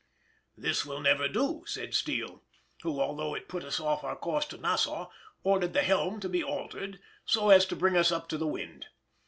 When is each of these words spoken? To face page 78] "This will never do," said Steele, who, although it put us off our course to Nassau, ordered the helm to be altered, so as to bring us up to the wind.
To 0.55 0.61
face 0.61 0.65
page 0.65 0.75
78] 0.77 0.81
"This 0.81 0.85
will 0.87 0.99
never 0.99 1.27
do," 1.27 1.63
said 1.67 1.93
Steele, 1.93 2.41
who, 2.81 2.99
although 2.99 3.35
it 3.35 3.47
put 3.47 3.63
us 3.63 3.79
off 3.79 4.03
our 4.03 4.15
course 4.15 4.45
to 4.45 4.57
Nassau, 4.57 5.11
ordered 5.43 5.73
the 5.73 5.83
helm 5.83 6.19
to 6.21 6.27
be 6.27 6.43
altered, 6.43 6.99
so 7.23 7.51
as 7.51 7.67
to 7.67 7.75
bring 7.75 7.95
us 7.95 8.11
up 8.11 8.27
to 8.29 8.39
the 8.39 8.47
wind. 8.47 8.87